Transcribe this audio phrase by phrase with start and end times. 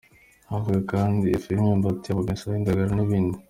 [0.49, 3.37] Havaga kandi ifu y’imyumbati, amamesa, indagara n’ibindi.